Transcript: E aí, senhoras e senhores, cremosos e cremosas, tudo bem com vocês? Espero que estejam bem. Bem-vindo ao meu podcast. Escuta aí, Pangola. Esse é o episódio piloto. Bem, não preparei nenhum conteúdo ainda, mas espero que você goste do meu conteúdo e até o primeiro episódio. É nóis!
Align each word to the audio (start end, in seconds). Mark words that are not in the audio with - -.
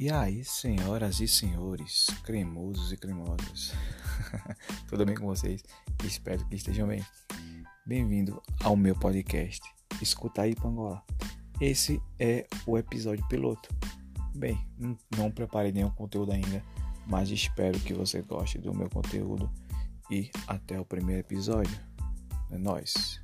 E 0.00 0.10
aí, 0.10 0.42
senhoras 0.42 1.20
e 1.20 1.28
senhores, 1.28 2.06
cremosos 2.24 2.90
e 2.90 2.96
cremosas, 2.96 3.74
tudo 4.88 5.04
bem 5.04 5.14
com 5.14 5.26
vocês? 5.26 5.62
Espero 6.02 6.42
que 6.46 6.56
estejam 6.56 6.88
bem. 6.88 7.04
Bem-vindo 7.84 8.42
ao 8.64 8.74
meu 8.76 8.96
podcast. 8.96 9.60
Escuta 10.00 10.40
aí, 10.40 10.54
Pangola. 10.54 11.04
Esse 11.60 12.00
é 12.18 12.46
o 12.66 12.78
episódio 12.78 13.28
piloto. 13.28 13.68
Bem, 14.34 14.58
não 15.18 15.30
preparei 15.30 15.70
nenhum 15.70 15.90
conteúdo 15.90 16.32
ainda, 16.32 16.64
mas 17.06 17.28
espero 17.28 17.78
que 17.80 17.92
você 17.92 18.22
goste 18.22 18.56
do 18.56 18.72
meu 18.72 18.88
conteúdo 18.88 19.52
e 20.10 20.30
até 20.46 20.80
o 20.80 20.84
primeiro 20.86 21.20
episódio. 21.20 21.78
É 22.50 22.56
nóis! 22.56 23.20